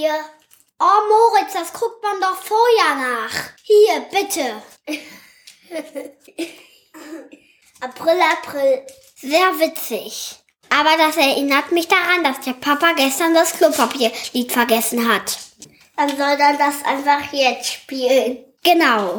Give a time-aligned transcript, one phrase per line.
[0.00, 0.24] Klopapier.
[0.78, 3.32] Oh, Moritz, das guckt man doch vorher nach.
[3.62, 4.62] Hier, bitte.
[7.80, 8.86] April, April.
[9.16, 10.36] Sehr witzig.
[10.70, 15.38] Aber das erinnert mich daran, dass der Papa gestern das Klopapierlied vergessen hat.
[15.96, 18.38] Dann soll er das einfach jetzt spielen.
[18.62, 19.18] Genau.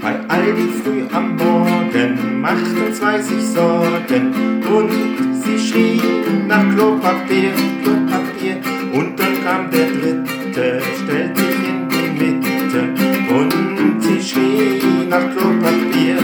[0.00, 5.33] Bei Aldi früh am Morgen machten zwei sich Sorgen und
[5.64, 8.56] sie schrien nach Klopapier, Klopapier.
[8.92, 12.80] Und dann kam der dritte, stellte sich in die Mitte
[13.28, 16.18] und sie schrien nach Klopapier.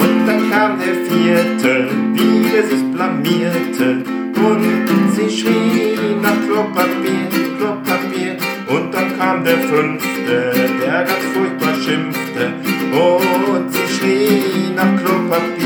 [0.00, 4.02] Und dann kam der vierte, wie er sich blamierte
[4.34, 8.36] und sie schrien nach Klopapier, Klopapier.
[8.68, 12.52] Und dann kam der fünfte, der ganz furchtbar schimpfte
[12.92, 15.59] und sie schrien nach Klopapier.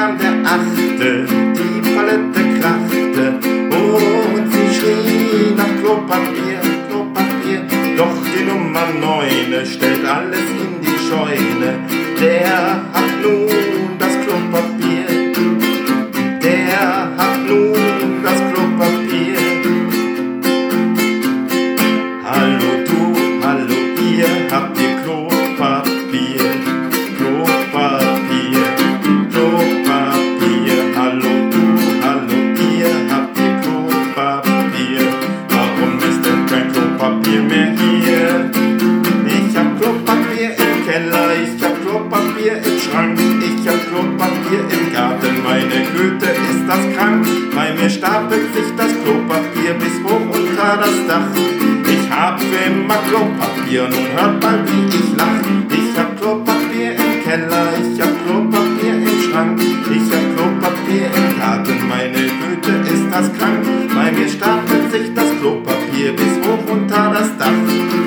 [0.00, 3.24] Kam der achte, die Palette krachte
[3.68, 7.60] und sie schrie nach Klopapier, Klopapier.
[7.98, 11.70] Doch die Nummer neune stellt alles in die Scheune.
[12.18, 13.59] Der hat nun
[46.70, 47.26] Das krank.
[47.52, 51.26] Bei mir stapelt sich das Klopapier bis hoch unter das Dach.
[51.84, 55.42] Ich hab immer Klopapier, nun hört mal wie ich lach.
[55.68, 61.88] Ich hab Klopapier im Keller, ich hab Klopapier im Schrank, ich hab Klopapier im Garten,
[61.88, 63.66] meine Güte ist das krank.
[63.92, 67.60] Bei mir stapelt sich das Klopapier bis hoch unter das Dach.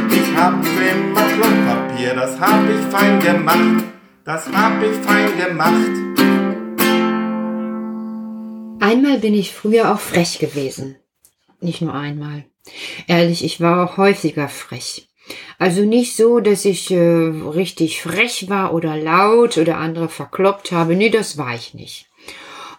[0.09, 3.83] Ich hab immer Klopapier, das hab ich fein gemacht,
[4.23, 6.13] das hab ich fein gemacht.
[8.93, 10.97] Einmal bin ich früher auch frech gewesen.
[11.61, 12.45] Nicht nur einmal.
[13.07, 15.09] Ehrlich, ich war auch häufiger frech.
[15.57, 20.95] Also nicht so, dass ich äh, richtig frech war oder laut oder andere verkloppt habe.
[20.95, 22.05] Nee, das war ich nicht.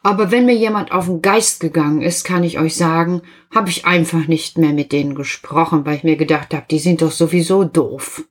[0.05, 3.85] Aber wenn mir jemand auf den Geist gegangen ist, kann ich euch sagen, habe ich
[3.85, 7.65] einfach nicht mehr mit denen gesprochen, weil ich mir gedacht habe, die sind doch sowieso
[7.65, 8.23] doof.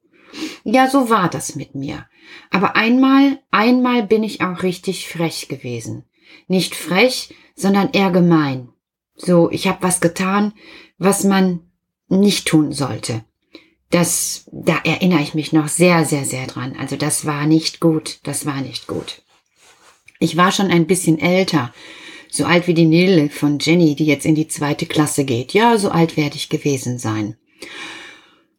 [0.63, 2.07] Ja, so war das mit mir.
[2.50, 6.05] Aber einmal, einmal bin ich auch richtig frech gewesen.
[6.47, 8.69] Nicht frech, sondern eher gemein.
[9.15, 10.53] So, ich habe was getan,
[10.97, 11.59] was man
[12.07, 13.23] nicht tun sollte.
[13.89, 16.75] Das, da erinnere ich mich noch sehr, sehr, sehr dran.
[16.79, 19.21] Also das war nicht gut, das war nicht gut.
[20.19, 21.73] Ich war schon ein bisschen älter,
[22.29, 25.53] so alt wie die Nele von Jenny, die jetzt in die zweite Klasse geht.
[25.53, 27.37] Ja, so alt werde ich gewesen sein.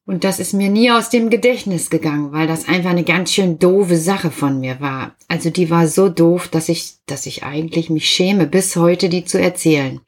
[0.06, 3.58] Und das ist mir nie aus dem Gedächtnis gegangen, weil das einfach eine ganz schön
[3.58, 5.14] doofe Sache von mir war.
[5.28, 9.24] Also die war so doof, dass ich, dass ich eigentlich mich schäme, bis heute die
[9.24, 10.00] zu erzählen.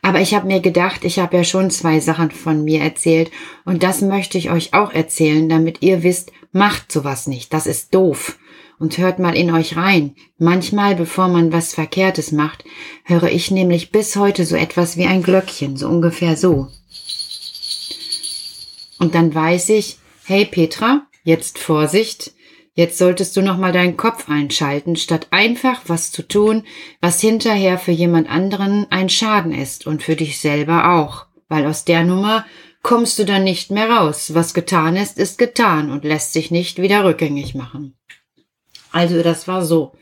[0.00, 3.30] Aber ich habe mir gedacht, ich habe ja schon zwei Sachen von mir erzählt
[3.66, 7.94] und das möchte ich euch auch erzählen, damit ihr wisst, macht sowas nicht, das ist
[7.94, 8.38] doof.
[8.78, 10.14] Und hört mal in euch rein.
[10.38, 12.64] Manchmal, bevor man was Verkehrtes macht,
[13.02, 16.68] höre ich nämlich bis heute so etwas wie ein Glöckchen, so ungefähr so.
[18.98, 22.32] Und dann weiß ich, hey Petra, jetzt Vorsicht,
[22.74, 26.64] jetzt solltest du noch mal deinen Kopf einschalten, statt einfach was zu tun,
[27.00, 31.84] was hinterher für jemand anderen ein Schaden ist und für dich selber auch, weil aus
[31.84, 32.44] der Nummer
[32.82, 34.34] kommst du dann nicht mehr raus.
[34.34, 37.96] Was getan ist, ist getan und lässt sich nicht wieder rückgängig machen.
[38.92, 39.92] Also das war so.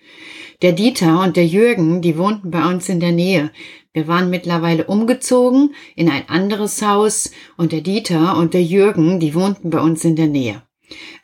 [0.63, 3.51] Der Dieter und der Jürgen, die wohnten bei uns in der Nähe.
[3.97, 9.35] Wir waren mittlerweile umgezogen in ein anderes Haus und der Dieter und der Jürgen, die
[9.35, 10.61] wohnten bei uns in der Nähe.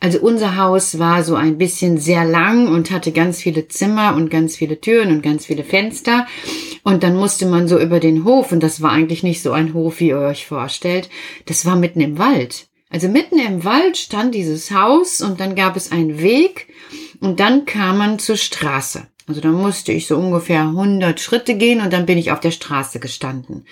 [0.01, 4.31] Also unser Haus war so ein bisschen sehr lang und hatte ganz viele Zimmer und
[4.31, 6.27] ganz viele Türen und ganz viele Fenster.
[6.83, 9.75] Und dann musste man so über den Hof, und das war eigentlich nicht so ein
[9.75, 11.11] Hof, wie ihr euch vorstellt,
[11.45, 12.69] das war mitten im Wald.
[12.89, 16.69] Also mitten im Wald stand dieses Haus und dann gab es einen Weg
[17.21, 19.09] und dann kam man zur Straße.
[19.29, 22.51] Also da musste ich so ungefähr 100 Schritte gehen und dann bin ich auf der
[22.51, 23.67] Straße gestanden.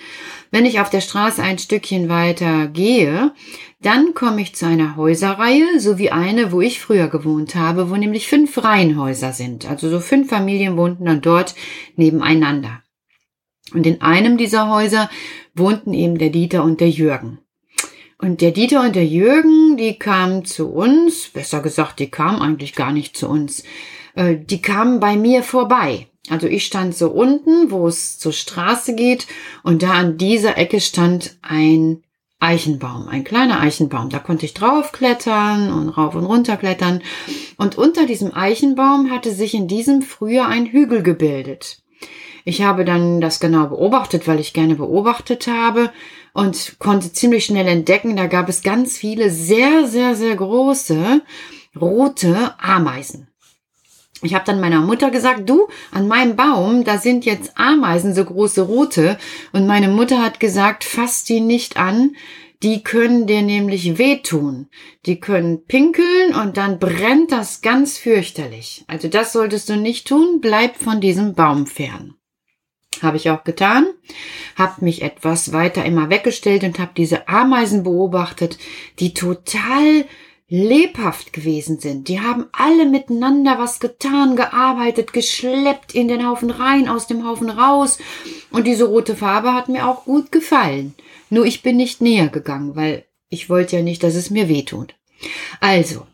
[0.49, 3.33] Wenn ich auf der Straße ein Stückchen weiter gehe,
[3.81, 7.95] dann komme ich zu einer Häuserreihe, so wie eine, wo ich früher gewohnt habe, wo
[7.95, 9.69] nämlich fünf Reihenhäuser sind.
[9.69, 11.55] Also so fünf Familien wohnten dann dort
[11.97, 12.81] nebeneinander.
[13.73, 15.09] Und in einem dieser Häuser
[15.53, 17.39] wohnten eben der Dieter und der Jürgen.
[18.17, 22.75] Und der Dieter und der Jürgen, die kamen zu uns, besser gesagt, die kamen eigentlich
[22.75, 23.63] gar nicht zu uns.
[24.15, 26.07] Äh, die kamen bei mir vorbei.
[26.29, 29.27] Also ich stand so unten, wo es zur Straße geht,
[29.63, 32.03] und da an dieser Ecke stand ein
[32.39, 34.09] Eichenbaum, ein kleiner Eichenbaum.
[34.09, 37.01] Da konnte ich draufklettern und rauf und runter klettern.
[37.57, 41.81] Und unter diesem Eichenbaum hatte sich in diesem Frühjahr ein Hügel gebildet.
[42.43, 45.91] Ich habe dann das genau beobachtet, weil ich gerne beobachtet habe
[46.33, 51.21] und konnte ziemlich schnell entdecken, da gab es ganz viele sehr, sehr, sehr große
[51.79, 53.27] rote Ameisen.
[54.21, 58.23] Ich habe dann meiner Mutter gesagt, du, an meinem Baum, da sind jetzt Ameisen, so
[58.23, 59.17] große rote.
[59.51, 62.15] Und meine Mutter hat gesagt, fass die nicht an,
[62.63, 64.67] die können dir nämlich wehtun.
[65.07, 68.83] Die können pinkeln und dann brennt das ganz fürchterlich.
[68.87, 72.15] Also das solltest du nicht tun, bleib von diesem Baum fern.
[73.01, 73.87] Habe ich auch getan,
[74.55, 78.59] habe mich etwas weiter immer weggestellt und habe diese Ameisen beobachtet,
[78.99, 80.05] die total
[80.53, 82.09] lebhaft gewesen sind.
[82.09, 87.49] Die haben alle miteinander was getan, gearbeitet, geschleppt in den Haufen rein, aus dem Haufen
[87.49, 87.99] raus.
[88.51, 90.93] Und diese rote Farbe hat mir auch gut gefallen.
[91.29, 94.93] Nur ich bin nicht näher gegangen, weil ich wollte ja nicht, dass es mir wehtut.
[95.61, 96.05] Also,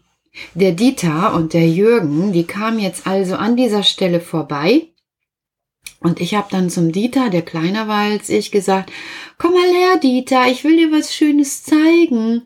[0.54, 4.90] der Dieter und der Jürgen, die kamen jetzt also an dieser Stelle vorbei.
[6.00, 8.92] Und ich habe dann zum Dieter, der kleiner war als ich, gesagt,
[9.40, 12.46] komm mal her, Dieter, ich will dir was Schönes zeigen.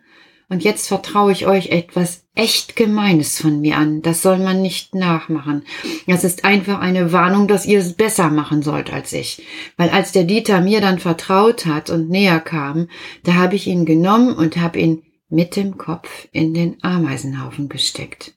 [0.51, 4.01] Und jetzt vertraue ich euch etwas echt Gemeines von mir an.
[4.01, 5.63] Das soll man nicht nachmachen.
[6.07, 9.43] Das ist einfach eine Warnung, dass ihr es besser machen sollt als ich.
[9.77, 12.89] Weil als der Dieter mir dann vertraut hat und näher kam,
[13.23, 18.33] da habe ich ihn genommen und habe ihn mit dem Kopf in den Ameisenhaufen gesteckt.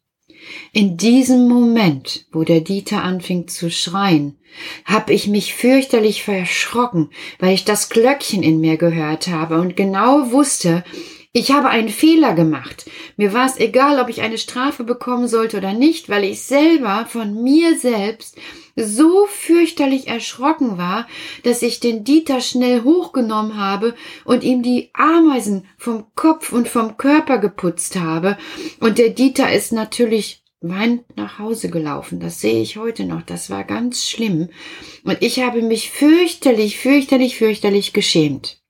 [0.73, 4.39] In diesem Moment, wo der Dieter anfing zu schreien,
[4.85, 10.31] hab ich mich fürchterlich verschrocken, weil ich das Glöckchen in mir gehört habe und genau
[10.31, 10.85] wusste,
[11.37, 12.89] ich habe einen Fehler gemacht.
[13.17, 17.07] Mir war es egal, ob ich eine Strafe bekommen sollte oder nicht, weil ich selber
[17.09, 18.37] von mir selbst
[18.77, 21.09] so fürchterlich erschrocken war,
[21.43, 26.99] dass ich den Dieter schnell hochgenommen habe und ihm die Ameisen vom Kopf und vom
[26.99, 28.39] Körper geputzt habe.
[28.79, 32.21] Und der Dieter ist natürlich weinend nach Hause gelaufen.
[32.21, 33.23] Das sehe ich heute noch.
[33.23, 34.51] Das war ganz schlimm.
[35.03, 38.61] Und ich habe mich fürchterlich, fürchterlich, fürchterlich geschämt.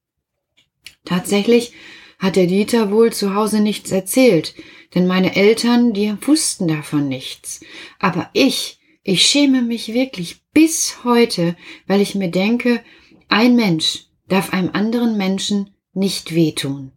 [1.05, 1.75] Tatsächlich
[2.25, 4.55] hat der Dieter wohl zu Hause nichts erzählt,
[4.95, 7.61] denn meine Eltern, die wussten davon nichts.
[7.99, 11.55] Aber ich, ich schäme mich wirklich bis heute,
[11.87, 12.81] weil ich mir denke,
[13.29, 16.93] ein Mensch darf einem anderen Menschen nicht wehtun.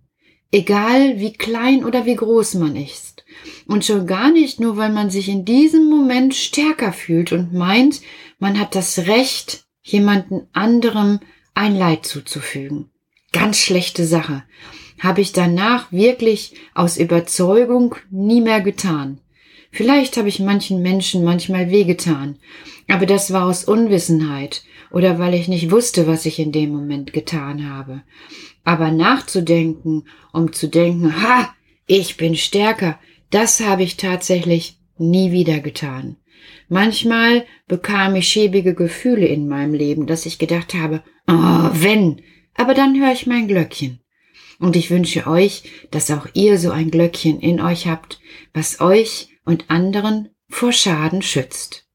[0.49, 3.25] Egal wie klein oder wie groß man ist.
[3.67, 7.99] Und schon gar nicht nur, weil man sich in diesem Moment stärker fühlt und meint,
[8.39, 11.19] man hat das Recht, jemanden anderem
[11.53, 12.91] ein Leid zuzufügen.
[13.33, 14.43] Ganz schlechte Sache
[14.99, 19.19] habe ich danach wirklich aus Überzeugung nie mehr getan.
[19.71, 22.37] Vielleicht habe ich manchen Menschen manchmal wehgetan,
[22.87, 27.13] aber das war aus Unwissenheit oder weil ich nicht wusste, was ich in dem Moment
[27.13, 28.01] getan habe.
[28.63, 31.53] Aber nachzudenken, um zu denken, ha,
[31.85, 32.99] ich bin stärker,
[33.29, 36.17] das habe ich tatsächlich nie wieder getan.
[36.69, 42.21] Manchmal bekam ich schäbige Gefühle in meinem Leben, dass ich gedacht habe, oh, wenn,
[42.55, 43.99] aber dann höre ich mein Glöckchen.
[44.59, 48.19] Und ich wünsche euch, dass auch ihr so ein Glöckchen in euch habt,
[48.53, 51.87] was euch und anderen vor Schaden schützt.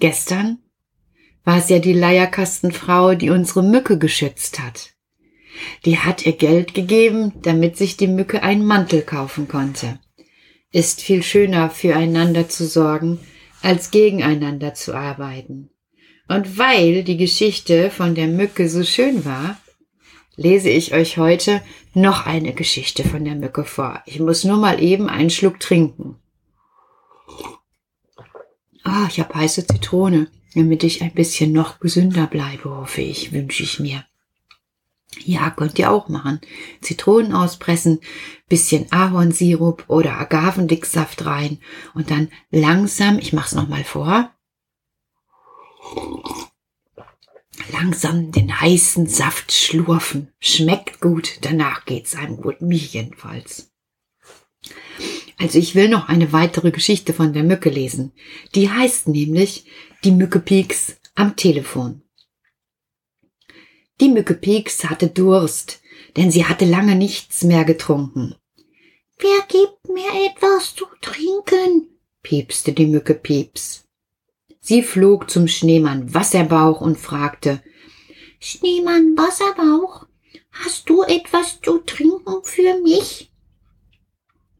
[0.00, 0.58] Gestern
[1.44, 4.94] war es ja die Leierkastenfrau, die unsere Mücke geschützt hat.
[5.84, 10.00] Die hat ihr Geld gegeben, damit sich die Mücke einen Mantel kaufen konnte.
[10.72, 13.20] Ist viel schöner, füreinander zu sorgen,
[13.62, 15.70] als gegeneinander zu arbeiten.
[16.26, 19.60] Und weil die Geschichte von der Mücke so schön war,
[20.36, 21.62] lese ich euch heute
[21.92, 24.02] noch eine Geschichte von der Mücke vor.
[24.06, 26.16] Ich muss nur mal eben einen Schluck trinken.
[28.82, 33.62] Ah, ich habe heiße Zitrone, damit ich ein bisschen noch gesünder bleibe, hoffe ich, wünsche
[33.62, 34.04] ich mir.
[35.24, 36.40] Ja, könnt ihr auch machen.
[36.80, 38.00] Zitronen auspressen,
[38.48, 41.58] bisschen Ahornsirup oder Agavendicksaft rein
[41.94, 44.30] und dann langsam, ich mach's noch mal vor,
[47.72, 50.32] langsam den heißen Saft schlurfen.
[50.40, 53.70] Schmeckt gut, danach geht's einem gut, mir jedenfalls.
[55.38, 58.12] Also ich will noch eine weitere Geschichte von der Mücke lesen.
[58.54, 59.66] Die heißt nämlich
[60.04, 62.02] Die Mücke Pieks am Telefon.
[64.00, 65.80] Die Mücke Pieks hatte Durst,
[66.16, 68.34] denn sie hatte lange nichts mehr getrunken.
[69.18, 71.88] Wer gibt mir etwas zu trinken?
[72.22, 73.83] piepste die Mücke Pieps.
[74.66, 77.62] Sie flog zum Schneemann Wasserbauch und fragte
[78.40, 80.06] Schneemann Wasserbauch,
[80.52, 83.30] hast du etwas zu trinken für mich?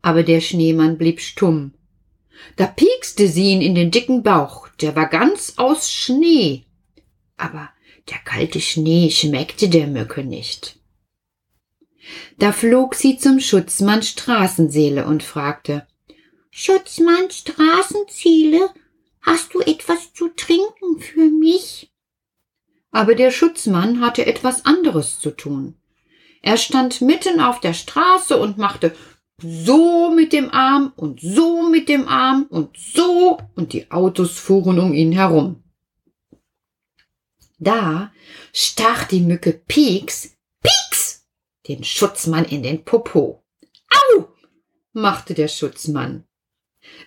[0.02, 1.72] Aber der Schneemann blieb stumm.
[2.56, 6.66] Da piekste sie ihn in den dicken Bauch, der war ganz aus Schnee.
[7.38, 7.70] Aber
[8.10, 10.78] der kalte Schnee schmeckte der Mücke nicht.
[12.38, 15.86] Da flog sie zum Schutzmann Straßenseele und fragte
[16.50, 18.68] Schutzmann Straßenziele,
[19.24, 21.90] hast du etwas zu trinken für mich?
[22.90, 25.74] Aber der Schutzmann hatte etwas anderes zu tun.
[26.42, 28.94] Er stand mitten auf der Straße und machte
[29.42, 34.78] so mit dem Arm und so mit dem Arm und so und die Autos fuhren
[34.78, 35.64] um ihn herum.
[37.58, 38.12] Da
[38.52, 41.26] stach die Mücke Pieks, Pieks,
[41.66, 43.42] den Schutzmann in den Popo.
[43.90, 44.28] Au!
[44.92, 46.24] machte der Schutzmann.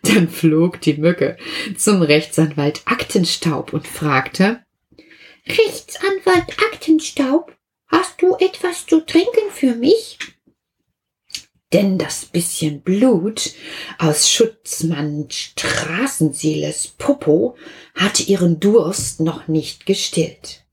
[0.04, 1.38] Dann flog die Mücke
[1.78, 4.64] zum Rechtsanwalt Aktenstaub und fragte
[5.48, 7.56] Rechtsanwalt Aktenstaub,
[7.88, 10.18] hast du etwas zu trinken für mich?
[11.74, 13.54] denn das bisschen Blut
[13.98, 17.58] aus Schutzmann Straßenseeles Popo
[17.94, 20.64] hatte ihren Durst noch nicht gestillt.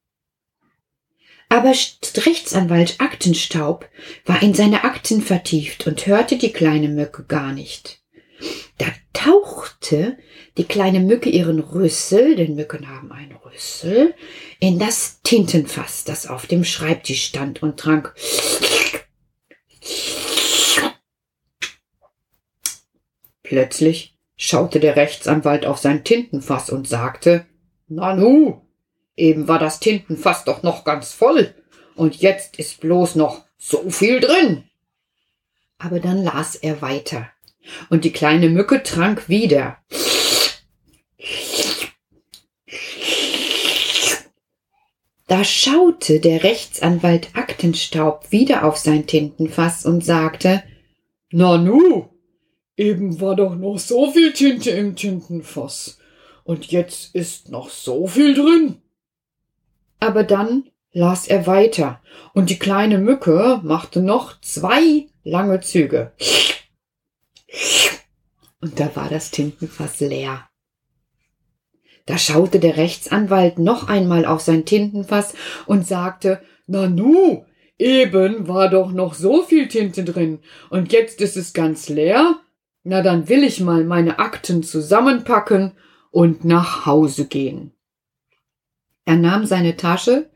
[1.49, 3.89] Aber Rechtsanwalt Aktenstaub
[4.25, 8.01] war in seine Akten vertieft und hörte die kleine Mücke gar nicht.
[8.79, 10.17] Da tauchte
[10.57, 14.15] die kleine Mücke ihren Rüssel, denn Mücken haben einen Rüssel,
[14.61, 18.15] in das Tintenfass, das auf dem Schreibtisch stand und trank
[23.43, 27.47] Plötzlich schaute der Rechtsanwalt auf sein Tintenfass und sagte
[27.87, 28.63] Nanu,
[29.17, 31.55] eben war das Tintenfass doch noch ganz voll,
[31.95, 34.65] und jetzt ist bloß noch so viel drin.
[35.79, 37.31] Aber dann las er weiter,
[37.91, 39.79] und die kleine Mücke trank wieder.
[45.27, 50.63] Da schaute der Rechtsanwalt Aktenstaub wieder auf sein Tintenfass und sagte
[51.31, 52.09] Nanu,
[52.77, 55.99] Eben war doch noch so viel Tinte im Tintenfass.
[56.43, 58.83] Und jetzt ist noch so viel drin.
[60.01, 62.01] Aber dann las er weiter,
[62.35, 66.13] und die kleine Mücke machte noch zwei lange Züge.
[68.65, 70.49] Und da war das Tintenfass leer.
[72.07, 75.35] Da schaute der Rechtsanwalt noch einmal auf sein Tintenfass
[75.67, 77.45] und sagte, Nanu,
[77.79, 80.39] eben war doch noch so viel Tinte drin,
[80.71, 82.41] und jetzt ist es ganz leer,
[82.85, 85.73] na, dann will ich mal meine Akten zusammenpacken
[86.11, 87.75] und nach Hause gehen.
[89.05, 90.31] Er nahm seine Tasche,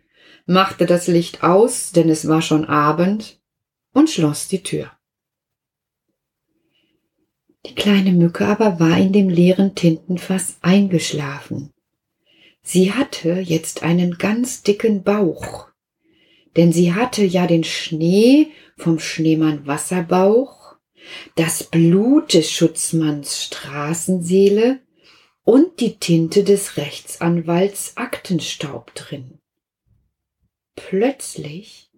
[0.45, 3.41] machte das Licht aus, denn es war schon Abend,
[3.95, 4.91] und schloss die Tür.
[7.69, 11.73] Die kleine Mücke aber war in dem leeren Tintenfass eingeschlafen.
[12.63, 15.69] Sie hatte jetzt einen ganz dicken Bauch,
[16.57, 20.77] denn sie hatte ja den Schnee vom Schneemann Wasserbauch
[21.35, 24.81] das Blut des Schutzmanns Straßenseele
[25.45, 29.39] und die Tinte des Rechtsanwalts Aktenstaub drin.
[30.77, 31.91] Plötzlich,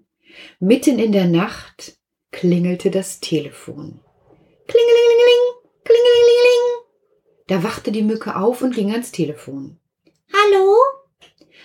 [0.60, 1.98] mitten in der Nacht,
[2.30, 4.00] klingelte das Telefon.
[4.68, 5.50] Klingelingeling,
[5.90, 6.87] klingelingeling.
[7.47, 9.78] Da wachte die Mücke auf und ging ans Telefon.
[10.32, 10.76] Hallo?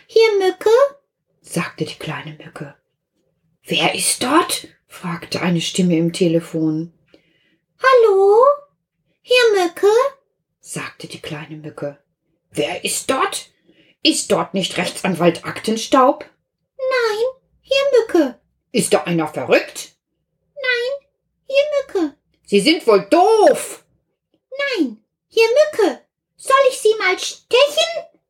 [0.07, 0.69] Hier Mücke?
[1.41, 2.75] sagte die kleine Mücke.
[3.63, 4.67] Wer ist dort?
[4.87, 6.93] fragte eine Stimme im Telefon.
[7.77, 8.43] Hallo?
[9.21, 9.87] Hier Mücke?
[10.59, 11.99] sagte die kleine Mücke.
[12.51, 13.51] Wer ist dort?
[14.01, 16.25] Ist dort nicht Rechtsanwalt Aktenstaub?
[16.77, 17.25] Nein,
[17.61, 18.39] hier Mücke.
[18.71, 19.95] Ist da einer verrückt?
[20.55, 21.07] Nein,
[21.45, 21.63] hier
[22.03, 22.17] Mücke.
[22.45, 23.84] Sie sind wohl doof.
[24.77, 26.01] Nein, hier Mücke.
[26.35, 28.21] Soll ich Sie mal stechen?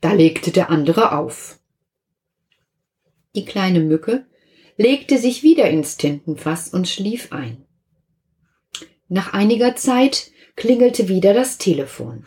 [0.00, 1.58] Da legte der andere auf.
[3.34, 4.26] Die kleine Mücke
[4.76, 7.66] legte sich wieder ins Tintenfass und schlief ein.
[9.08, 12.26] Nach einiger Zeit klingelte wieder das Telefon.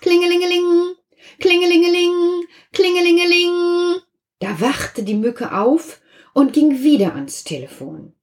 [0.00, 0.94] Klingelingeling,
[1.40, 4.02] klingelingeling, klingelingeling.
[4.40, 6.00] Da wachte die Mücke auf
[6.34, 8.14] und ging wieder ans Telefon.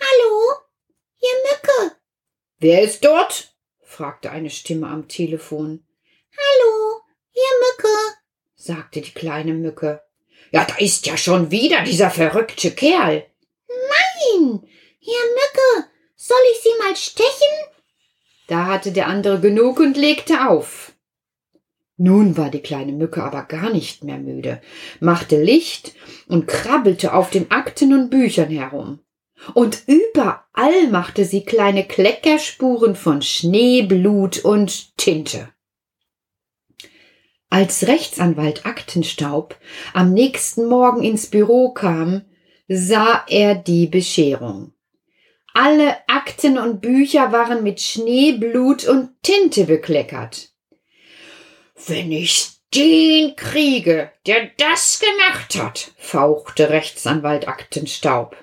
[0.00, 0.52] Hallo,
[1.16, 1.96] hier Mücke.
[2.58, 3.51] Wer ist dort?
[3.92, 5.84] Fragte eine Stimme am Telefon.
[6.32, 7.94] Hallo, hier Mücke,
[8.56, 10.00] sagte die kleine Mücke.
[10.50, 13.26] Ja, da ist ja schon wieder dieser verrückte Kerl.
[13.68, 14.62] Nein,
[14.98, 17.52] Herr Mücke, soll ich Sie mal stechen?
[18.48, 20.92] Da hatte der andere genug und legte auf.
[21.98, 24.62] Nun war die kleine Mücke aber gar nicht mehr müde,
[25.00, 25.94] machte Licht
[26.26, 29.00] und krabbelte auf den Akten und Büchern herum.
[29.54, 35.48] Und überall machte sie kleine Kleckerspuren von Schnee, Blut und Tinte.
[37.50, 39.56] Als Rechtsanwalt Aktenstaub
[39.92, 42.22] am nächsten Morgen ins Büro kam,
[42.66, 44.72] sah er die Bescherung.
[45.52, 50.50] Alle Akten und Bücher waren mit Schnee, Blut und Tinte bekleckert.
[51.86, 58.34] Wenn ich den kriege, der das gemacht hat, fauchte Rechtsanwalt Aktenstaub.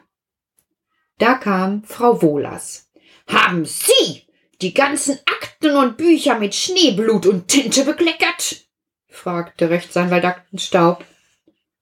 [1.19, 2.89] Da kam Frau Wohlers.
[3.27, 4.25] Haben Sie
[4.61, 8.65] die ganzen Akten und Bücher mit Schnee, Blut und Tinte bekleckert?
[9.07, 11.05] fragte Rechtsanwalt Aktenstaub.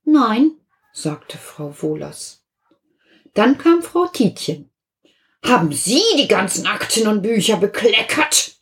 [0.04, 0.52] Nein,
[0.92, 2.44] sagte Frau Wohlers.
[3.36, 4.72] Dann kam Frau Tietjen.
[5.46, 8.56] Haben Sie die ganzen Akten und Bücher bekleckert?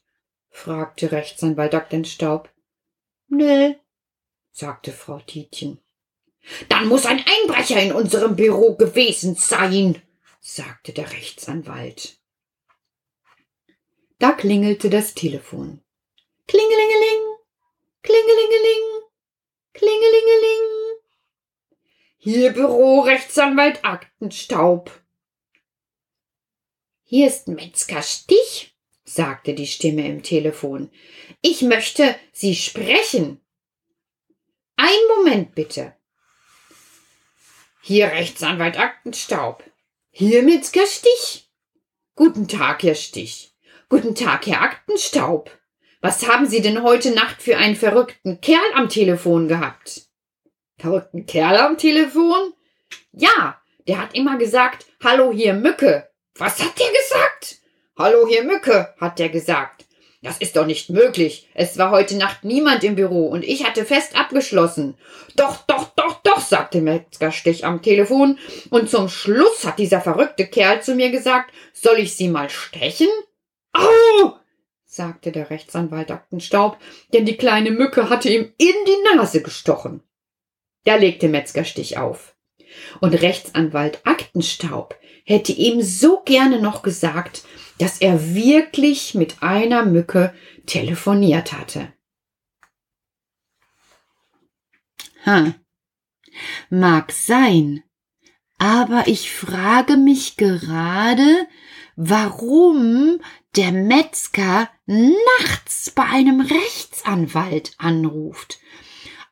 [0.50, 2.50] fragte Rechtsanwalt Aktenstaub.
[3.30, 3.74] Nö,
[4.52, 5.80] sagte Frau Tietjen.
[6.68, 10.02] Dann muss ein Einbrecher in unserem Büro gewesen sein,
[10.48, 12.20] sagte der Rechtsanwalt.
[14.20, 15.84] Da klingelte das Telefon.
[16.48, 17.22] Klingelingeling,
[18.04, 19.02] klingelingeling,
[19.74, 21.00] klingelingeling.
[22.18, 24.92] Hier Büro Rechtsanwalt Aktenstaub.
[27.02, 30.92] Hier ist Metzger Stich, sagte die Stimme im Telefon.
[31.42, 33.42] Ich möchte Sie sprechen.
[34.76, 35.96] Ein Moment bitte.
[37.82, 39.64] Hier Rechtsanwalt Aktenstaub.
[40.18, 41.50] Hier Metzger Stich.
[42.16, 43.54] Guten Tag, Herr Stich.
[43.90, 45.52] Guten Tag, Herr Aktenstaub.
[46.00, 50.04] Was haben Sie denn heute Nacht für einen verrückten Kerl am Telefon gehabt?
[50.80, 52.54] Verrückten Kerl am Telefon?
[53.12, 56.08] Ja, der hat immer gesagt, Hallo hier Mücke.
[56.36, 57.58] Was hat der gesagt?
[58.00, 59.84] Hallo hier Mücke, hat der gesagt.
[60.22, 61.50] Das ist doch nicht möglich.
[61.54, 64.98] Es war heute Nacht niemand im Büro und ich hatte fest abgeschlossen.
[65.36, 65.90] Doch, doch,
[66.76, 68.38] sagte Metzgerstich am Telefon.
[68.70, 73.08] Und zum Schluss hat dieser verrückte Kerl zu mir gesagt, soll ich Sie mal stechen?
[73.74, 74.34] Au!
[74.86, 76.78] sagte der Rechtsanwalt Aktenstaub,
[77.14, 80.02] denn die kleine Mücke hatte ihm in die Nase gestochen.
[80.86, 82.36] Da legte Metzgerstich auf.
[83.00, 87.44] Und Rechtsanwalt Aktenstaub hätte ihm so gerne noch gesagt,
[87.80, 90.34] dass er wirklich mit einer Mücke
[90.66, 91.94] telefoniert hatte.
[95.24, 95.56] Hm.
[96.70, 97.84] Mag sein,
[98.58, 101.48] aber ich frage mich gerade,
[101.96, 103.20] warum
[103.56, 108.60] der Metzger nachts bei einem Rechtsanwalt anruft.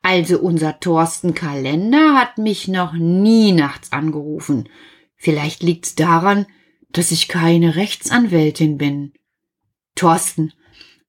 [0.02, 4.68] Also unser Thorsten Kalender hat mich noch nie nachts angerufen.
[5.16, 6.46] Vielleicht liegt's daran,
[6.90, 9.14] dass ich keine Rechtsanwältin bin.
[9.94, 10.52] Thorsten,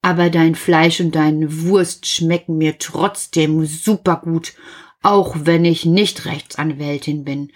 [0.01, 4.53] aber dein Fleisch und deine Wurst schmecken mir trotzdem super gut,
[5.05, 7.51] auch wenn ich nicht Rechtsanwältin bin.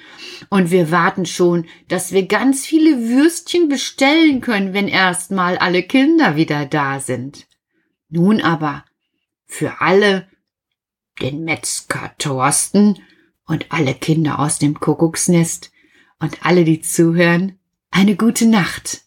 [0.49, 6.35] Und wir warten schon, dass wir ganz viele Würstchen bestellen können, wenn erstmal alle Kinder
[6.35, 7.47] wieder da sind.
[8.09, 8.85] Nun aber,
[9.45, 10.27] für alle,
[11.21, 12.99] den Metzger Thorsten
[13.45, 15.71] und alle Kinder aus dem Kuckucksnest,
[16.19, 17.57] und alle, die zuhören,
[17.91, 19.03] eine gute Nacht.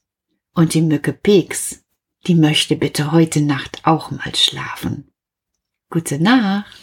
[0.55, 1.85] Und die Mücke Peks,
[2.27, 5.13] die möchte bitte heute Nacht auch mal schlafen.
[5.91, 6.83] Gute Nacht.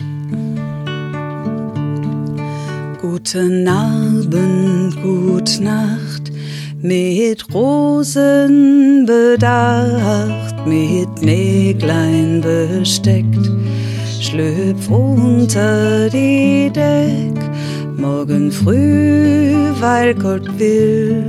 [3.02, 6.32] Guten Abend, gut Nacht,
[6.82, 13.50] mit Rosen bedacht, mit Näglein besteckt,
[14.20, 17.40] schlüpf unter die Deck
[18.00, 21.24] Morgen früh, weil Gott will,